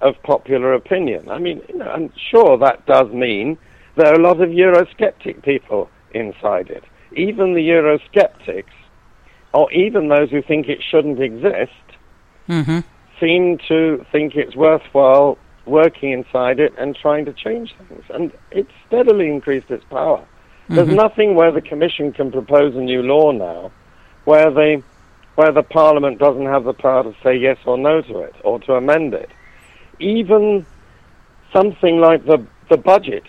[0.00, 1.28] of popular opinion.
[1.30, 3.58] I mean, you know, I'm sure that does mean
[3.96, 6.84] there are a lot of Eurosceptic people inside it.
[7.12, 8.64] Even the Eurosceptics,
[9.54, 11.72] or even those who think it shouldn't exist,
[12.48, 12.78] Mm-hmm.
[13.18, 18.04] seem to think it's worthwhile working inside it and trying to change things.
[18.08, 20.24] And it's steadily increased its power.
[20.68, 23.72] There's nothing where the Commission can propose a new law now
[24.24, 24.82] where the,
[25.36, 28.58] where the Parliament doesn't have the power to say yes or no to it or
[28.60, 29.30] to amend it.
[29.98, 30.66] Even
[31.52, 33.24] something like the, the budget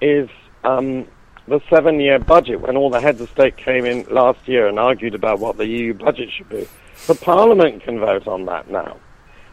[0.00, 0.28] is
[0.64, 1.06] um,
[1.48, 4.78] the seven year budget when all the heads of state came in last year and
[4.78, 6.66] argued about what the EU budget should be.
[7.06, 8.96] The Parliament can vote on that now.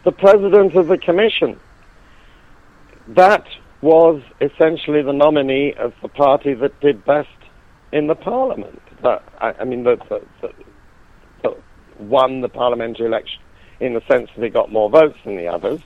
[0.04, 1.60] The President of the Commission,
[3.10, 3.46] that
[3.82, 7.30] was essentially the nominee of the party that did best
[7.92, 8.82] in the Parliament.
[9.04, 10.02] That, I, I mean, that,
[12.02, 13.42] won the parliamentary election
[13.80, 15.80] in the sense that it got more votes than the others.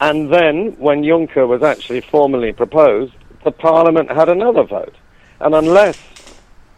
[0.00, 3.12] And then, when Juncker was actually formally proposed,
[3.44, 4.94] the Parliament had another vote.
[5.40, 5.98] And unless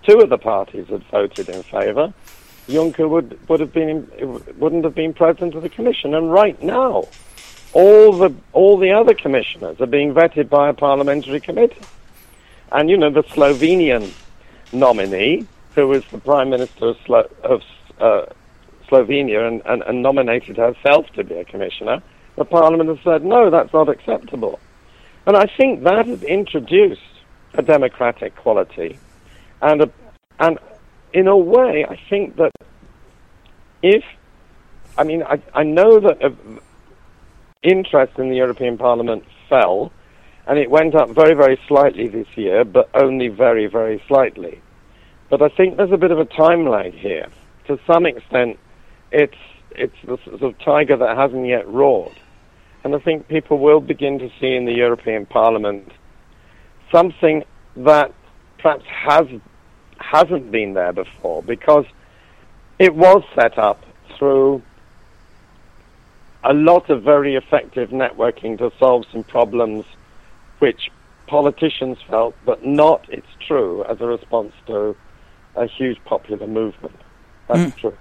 [0.03, 2.13] two of the parties had voted in favour,
[2.67, 4.11] Juncker would, would have been,
[4.59, 6.15] wouldn't have been president of the Commission.
[6.15, 7.05] And right now,
[7.73, 11.81] all the, all the other commissioners are being vetted by a parliamentary committee.
[12.71, 14.13] And, you know, the Slovenian
[14.73, 17.63] nominee, who was the Prime Minister of, Slo- of
[17.99, 18.27] uh,
[18.89, 22.03] Slovenia and, and, and nominated herself to be a commissioner,
[22.37, 24.59] the Parliament has said, no, that's not acceptable.
[25.27, 27.01] And I think that has introduced
[27.55, 28.99] a democratic quality.
[29.61, 29.91] And, a,
[30.41, 30.59] and
[31.13, 32.51] in a way, I think that
[33.83, 34.05] if,
[34.97, 36.31] I mean, I, I know that uh,
[37.63, 39.93] interest in the European Parliament fell,
[40.47, 44.61] and it went up very, very slightly this year, but only very, very slightly.
[45.31, 47.29] But I think there's a bit of a time lag here.
[47.69, 48.59] To some extent,
[49.13, 49.37] it's
[49.77, 52.19] it's the sort of tiger that hasn't yet roared.
[52.85, 55.93] And I think people will begin to see in the European Parliament
[56.91, 57.45] something
[57.77, 58.13] that
[58.59, 59.27] perhaps has
[59.99, 61.85] hasn't been there before because
[62.79, 63.85] it was set up
[64.19, 64.61] through
[66.45, 69.85] a lot of very effective networking to solve some problems
[70.59, 70.91] which
[71.29, 74.97] politicians felt, but not, it's true, as a response to
[75.55, 76.99] a huge popular movement.
[77.49, 77.81] That's hmm.
[77.81, 77.99] true.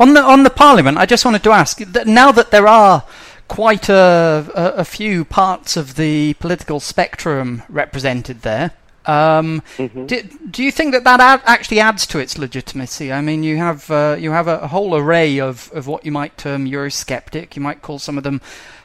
[0.00, 3.04] On the on the Parliament, I just wanted to ask that now that there are
[3.48, 8.70] quite a, a, a few parts of the political spectrum represented there.
[9.04, 13.12] Um, do, do you think that that ad- actually adds to its legitimacy?
[13.12, 16.12] I mean, you have uh, you have a, a whole array of, of what you
[16.12, 17.54] might term Eurosceptic.
[17.54, 18.40] You might call some of them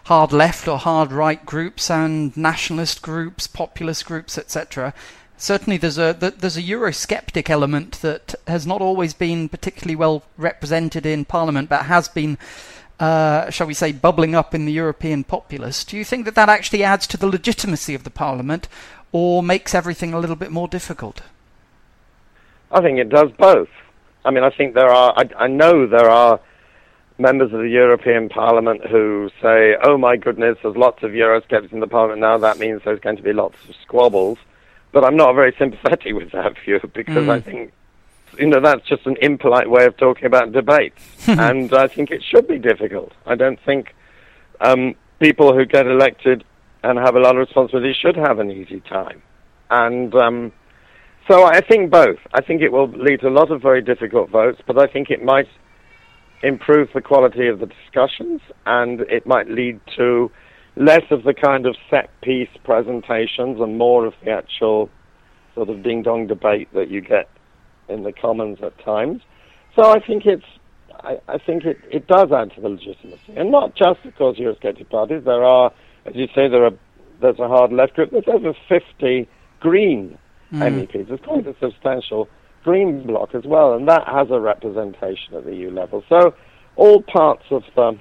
[0.05, 4.93] hard left or hard right groups, and nationalist groups, populist groups, etc.
[5.37, 11.05] Certainly, there's a there's a Eurosceptic element that has not always been particularly well represented
[11.05, 12.37] in Parliament, but has been
[12.99, 15.83] uh, shall we say, bubbling up in the European populace.
[15.83, 18.67] Do you think that that actually adds to the legitimacy of the Parliament
[19.11, 21.21] or makes everything a little bit more difficult?
[22.71, 23.69] I think it does both.
[24.23, 26.39] I mean, I think there are, I, I know there are
[27.17, 31.79] members of the European Parliament who say, oh my goodness, there's lots of Eurosceptics in
[31.79, 34.37] the Parliament now, that means there's going to be lots of squabbles.
[34.95, 37.73] But I'm not very sympathetic with that view because I think
[38.39, 41.03] you know, that's just an impolite way of talking about debates.
[41.27, 43.11] and I think it should be difficult.
[43.25, 43.93] I don't think
[44.61, 46.45] um, people who get elected
[46.81, 49.21] and have a lot of responsibility should have an easy time.
[49.69, 50.53] And um,
[51.27, 52.19] so I think both.
[52.33, 55.09] I think it will lead to a lot of very difficult votes, but I think
[55.09, 55.49] it might
[56.41, 60.31] improve the quality of the discussions and it might lead to
[60.75, 64.89] less of the kind of set piece presentations and more of the actual
[65.53, 67.29] sort of ding dong debate that you get
[67.87, 69.21] in the Commons at times.
[69.75, 70.45] So I think it's,
[70.91, 74.53] I, I think it, it does add to the legitimacy, and not just because you're
[74.53, 75.23] Eurosceptic parties.
[75.25, 75.71] There are,
[76.05, 76.71] as you say, there are
[77.21, 78.11] there's a hard left group.
[78.11, 79.27] There's over 50
[79.61, 80.17] Green
[80.51, 80.59] mm.
[80.59, 81.07] MEPs.
[81.07, 82.27] There's quite a substantial
[82.63, 86.03] Green bloc as well, and that has a representation at the EU level.
[86.09, 86.33] So
[86.75, 87.97] all parts of the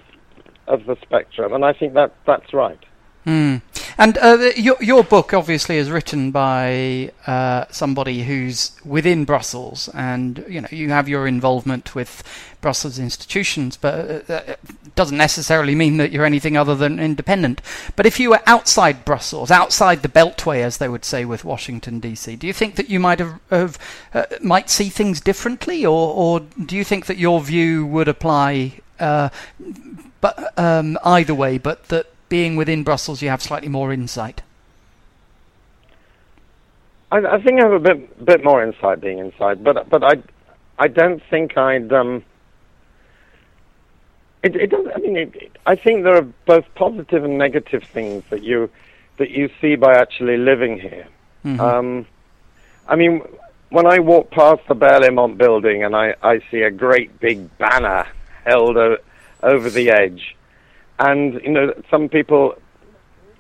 [0.67, 2.81] of the spectrum, and I think that that's right.
[3.25, 3.57] Hmm.
[3.97, 10.45] And uh, your your book obviously is written by uh, somebody who's within Brussels, and
[10.49, 12.23] you know you have your involvement with
[12.61, 17.63] Brussels institutions, but uh, it doesn't necessarily mean that you're anything other than independent.
[17.97, 22.01] But if you were outside Brussels, outside the Beltway, as they would say with Washington
[22.01, 23.79] D.C., do you think that you might have, have
[24.13, 28.81] uh, might see things differently, or or do you think that your view would apply?
[28.99, 29.29] Uh,
[30.21, 34.43] but um, either way, but that being within Brussels, you have slightly more insight.
[37.11, 40.23] I, I think I have a bit bit more insight being inside, but but I
[40.79, 42.25] I don't think I'd um.
[44.43, 44.93] It, it doesn't.
[44.93, 48.71] I mean, it, it, I think there are both positive and negative things that you
[49.17, 51.07] that you see by actually living here.
[51.45, 51.61] Mm-hmm.
[51.61, 52.07] Um,
[52.89, 53.23] I mean,
[53.71, 58.07] when I walk past the Berlaymont building and I, I see a great big banner
[58.45, 58.99] held o-
[59.43, 60.37] over the edge,
[60.99, 62.57] and you know, some people,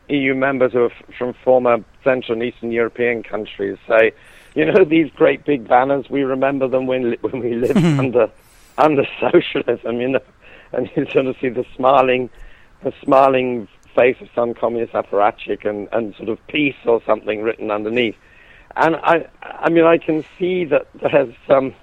[0.08, 4.12] EU members who are f- from former Central and Eastern European countries say,
[4.54, 8.00] you know, these great big banners, we remember them when when we lived mm-hmm.
[8.00, 8.30] under
[8.78, 10.20] under socialism, you know,
[10.72, 12.30] and you sort of see the smiling,
[12.82, 17.70] the smiling face of some communist apparatchik and, and sort of peace or something written
[17.70, 18.16] underneath.
[18.76, 21.74] And I, I mean, I can see that there's some,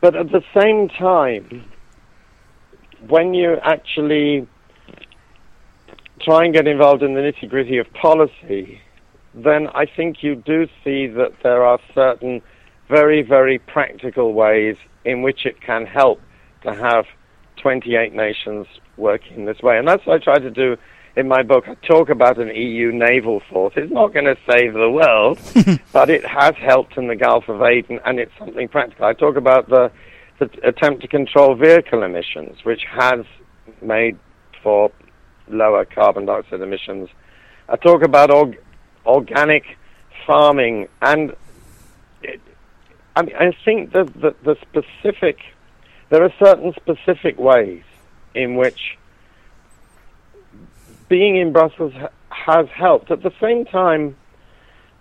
[0.00, 1.70] but at the same time,
[3.08, 4.46] when you actually
[6.20, 8.80] try and get involved in the nitty gritty of policy,
[9.34, 12.42] then I think you do see that there are certain
[12.88, 16.20] very, very practical ways in which it can help
[16.62, 17.04] to have
[17.62, 18.66] 28 nations
[18.96, 19.78] working this way.
[19.78, 20.76] And that's what I try to do
[21.16, 21.64] in my book.
[21.68, 23.74] I talk about an EU naval force.
[23.76, 25.38] It's not going to save the world,
[25.92, 29.06] but it has helped in the Gulf of Aden, and it's something practical.
[29.06, 29.90] I talk about the,
[30.38, 33.24] the attempt to control vehicle emissions, which has
[33.82, 34.18] made
[34.62, 34.90] for
[35.48, 37.08] lower carbon dioxide emissions.
[37.68, 38.58] I talk about org-
[39.04, 39.64] organic
[40.26, 41.32] farming, and
[42.22, 42.40] it,
[43.14, 45.38] I mean, I think that the, the specific,
[46.10, 47.82] there are certain specific ways
[48.34, 48.98] in which
[51.08, 51.92] being in Brussels
[52.28, 53.10] has helped.
[53.10, 54.16] At the same time,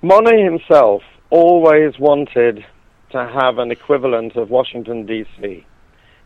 [0.03, 2.63] Monnet himself always wanted
[3.16, 5.66] to have an equivalent of Washington, D.C.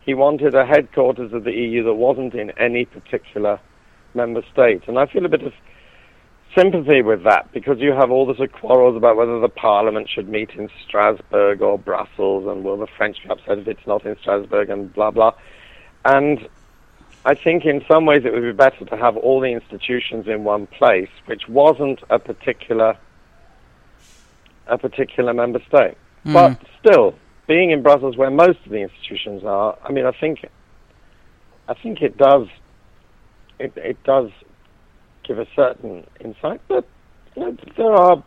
[0.00, 3.60] He wanted a headquarters of the EU that wasn't in any particular
[4.12, 4.82] member state.
[4.88, 5.52] And I feel a bit of
[6.52, 10.50] sympathy with that because you have all this quarrels about whether the parliament should meet
[10.50, 14.68] in Strasbourg or Brussels and will the French be upset if it's not in Strasbourg
[14.68, 15.32] and blah blah.
[16.04, 16.48] And
[17.24, 20.42] I think in some ways it would be better to have all the institutions in
[20.42, 22.98] one place, which wasn't a particular
[24.66, 25.96] a particular member state.
[26.24, 26.32] Mm.
[26.32, 27.14] But still,
[27.46, 30.46] being in Brussels, where most of the institutions are, I mean, I think
[31.68, 32.48] I think it does
[33.58, 34.30] it, it does
[35.26, 36.86] give a certain insight, but
[37.36, 38.24] you know, there are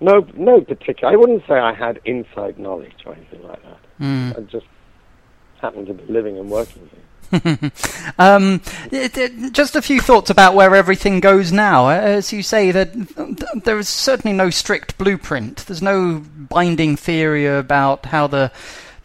[0.00, 1.12] no no particular.
[1.12, 3.78] I wouldn't say I had inside knowledge or anything like that.
[4.00, 4.38] Mm.
[4.38, 4.66] I just
[5.60, 7.00] happened to be living and working here.
[8.18, 8.60] Um,
[8.90, 11.88] it, it, just a few thoughts about where everything goes now.
[11.88, 12.92] As you say, that
[13.64, 15.58] there is certainly no strict blueprint.
[15.66, 18.50] There's no binding theory about how the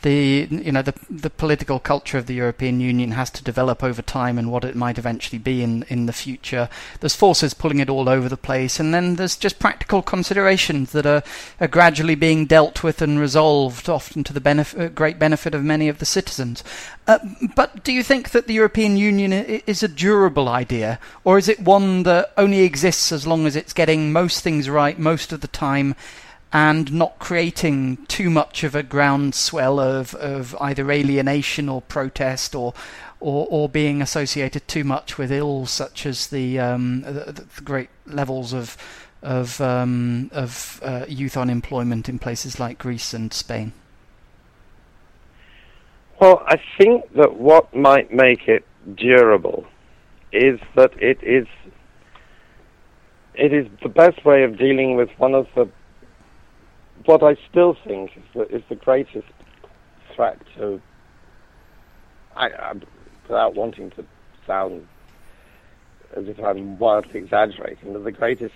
[0.05, 4.03] the you know the the political culture of the European Union has to develop over
[4.03, 6.69] time and what it might eventually be in in the future.
[6.99, 11.07] There's forces pulling it all over the place, and then there's just practical considerations that
[11.07, 11.23] are,
[11.59, 15.63] are gradually being dealt with and resolved, often to the benefit, uh, great benefit of
[15.63, 16.63] many of the citizens.
[17.07, 17.17] Uh,
[17.55, 21.59] but do you think that the European Union is a durable idea, or is it
[21.59, 25.47] one that only exists as long as it's getting most things right most of the
[25.47, 25.95] time?
[26.55, 32.73] And not creating too much of a groundswell of, of either alienation or protest or,
[33.19, 37.89] or, or being associated too much with ills such as the, um, the, the great
[38.05, 38.77] levels of
[39.21, 43.73] of um, of uh, youth unemployment in places like Greece and Spain?
[46.21, 48.63] Well, I think that what might make it
[48.95, 49.65] durable
[50.31, 51.47] is that it is
[53.33, 55.67] it is the best way of dealing with one of the
[57.03, 59.27] what I still think is the, is the greatest
[60.15, 60.81] threat to,
[62.35, 62.73] I, I,
[63.27, 64.05] without wanting to
[64.47, 64.87] sound
[66.15, 68.53] as if I'm wildly exaggerating, but the greatest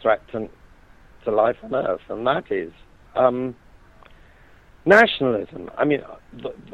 [0.00, 0.48] threat to,
[1.24, 2.72] to life on Earth, and that is
[3.14, 3.54] um,
[4.84, 5.70] nationalism.
[5.76, 6.02] I mean,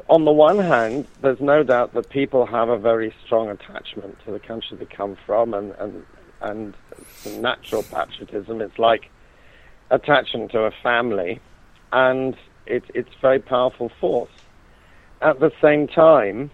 [0.09, 4.33] on the one hand, there's no doubt that people have a very strong attachment to
[4.33, 6.05] the country they come from, and and
[6.43, 6.75] and
[7.41, 8.61] natural patriotism.
[8.61, 9.11] It's like
[9.93, 11.39] attachment to a family,
[11.93, 12.37] and
[12.67, 14.31] it, it's a very powerful force.
[15.21, 16.51] At the same time,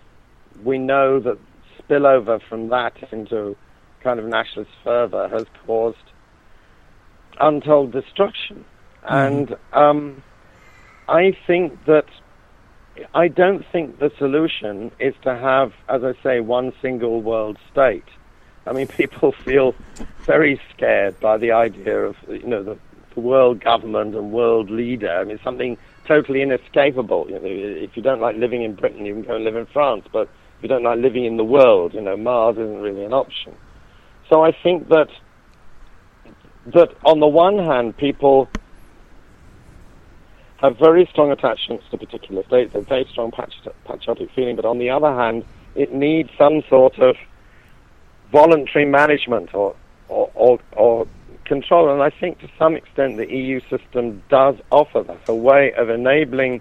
[0.62, 1.38] we know that
[1.78, 3.56] spillover from that into
[4.02, 5.96] kind of nationalist fervor has caused
[7.40, 8.64] untold destruction.
[9.04, 9.28] Mm.
[9.28, 10.22] And um,
[11.08, 12.06] I think that
[13.14, 18.04] I don't think the solution is to have, as I say, one single world state.
[18.66, 19.74] I mean, people feel
[20.20, 22.78] very scared by the idea of, you know, the
[23.18, 25.10] world government and world leader.
[25.10, 27.26] I mean, it's something totally inescapable.
[27.28, 29.66] You know, if you don't like living in Britain, you can go and live in
[29.66, 30.04] France.
[30.12, 33.12] But if you don't like living in the world, you know, Mars isn't really an
[33.12, 33.54] option.
[34.28, 35.08] So I think that
[36.74, 38.48] that on the one hand, people
[40.58, 43.30] have very strong attachments to particular states, a very strong
[43.86, 45.44] patriotic feeling, but on the other hand,
[45.76, 47.16] it needs some sort of
[48.32, 49.74] voluntary management or
[50.08, 51.06] or, or, or
[51.48, 51.90] control.
[51.90, 55.90] And I think to some extent the EU system does offer that a way of
[55.90, 56.60] enabling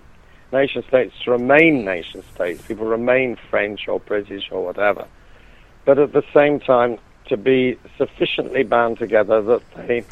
[0.52, 2.62] nation states to remain nation states.
[2.64, 5.06] People remain French or British or whatever.
[5.86, 10.04] But at the same time, to be sufficiently bound together that they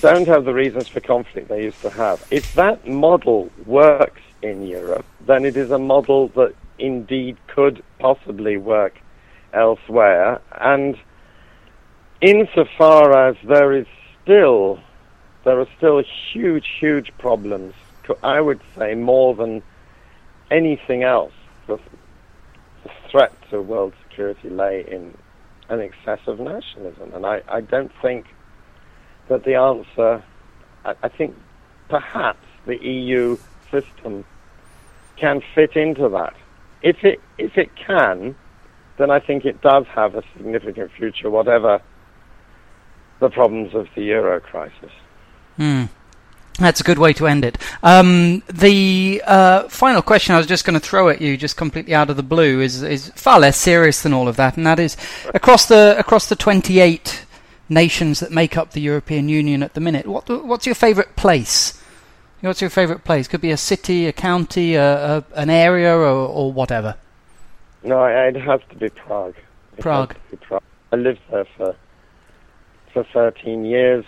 [0.00, 2.24] don't have the reasons for conflict they used to have.
[2.30, 8.56] If that model works in Europe, then it is a model that indeed could possibly
[8.56, 8.98] work
[9.52, 10.40] elsewhere.
[10.60, 10.96] And
[12.20, 13.86] insofar as there is
[14.22, 14.80] still
[15.44, 16.02] there are still
[16.32, 17.72] huge, huge problems.
[18.22, 19.62] I would say more than
[20.50, 21.32] anything else,
[21.66, 21.78] the,
[22.84, 25.16] the threat to world security lay in
[25.68, 28.26] an excess of nationalism, and I, I don't think
[29.28, 30.22] that the answer.
[30.84, 31.34] I, I think
[31.88, 33.36] perhaps the EU
[33.70, 34.24] system
[35.16, 36.34] can fit into that.
[36.82, 38.34] If it if it can,
[38.98, 41.80] then I think it does have a significant future, whatever
[43.20, 44.92] the problems of the euro crisis.
[45.58, 45.88] Mm.
[46.58, 47.56] That's a good way to end it.
[47.84, 51.94] Um, the uh, final question I was just going to throw at you, just completely
[51.94, 54.80] out of the blue, is is far less serious than all of that, and that
[54.80, 54.96] is
[55.34, 57.26] across the across the 28
[57.68, 60.06] nations that make up the European Union at the minute.
[60.06, 61.80] What what's your favourite place?
[62.40, 63.28] What's your favourite place?
[63.28, 66.96] Could be a city, a county, a, a, an area, or, or whatever.
[67.82, 69.34] No, it'd have to be Prague.
[69.78, 70.14] Prague.
[70.30, 70.62] Be Prague.
[70.92, 71.76] I lived there for
[72.92, 74.04] for 13 years,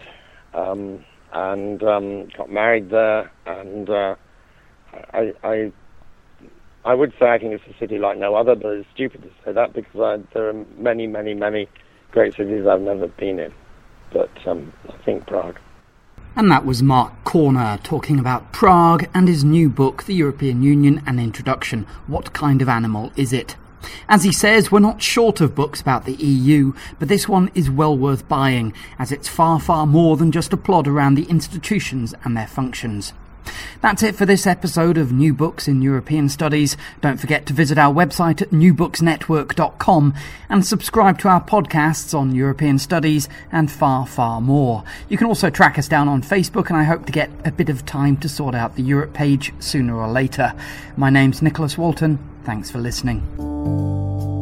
[0.55, 3.31] um, and um, got married there.
[3.47, 4.17] And uh,
[5.13, 5.73] I, I,
[6.85, 9.31] I would say I think it's a city like no other, but it's stupid to
[9.45, 11.69] say that because I, there are many, many, many
[12.11, 13.53] great cities I've never been in.
[14.13, 15.59] But um, I think Prague.
[16.37, 21.03] And that was Mark Corner talking about Prague and his new book, The European Union
[21.07, 23.57] An Introduction What Kind of Animal Is It?
[24.09, 27.71] As he says, we're not short of books about the EU, but this one is
[27.71, 32.15] well worth buying, as it's far, far more than just a plod around the institutions
[32.25, 33.13] and their functions.
[33.81, 36.77] That's it for this episode of New Books in European Studies.
[37.01, 40.15] Don't forget to visit our website at newbooksnetwork.com
[40.49, 44.85] and subscribe to our podcasts on European Studies and far, far more.
[45.09, 47.69] You can also track us down on Facebook, and I hope to get a bit
[47.69, 50.53] of time to sort out the Europe page sooner or later.
[50.97, 52.19] My name's Nicholas Walton.
[52.45, 54.40] Thanks for listening.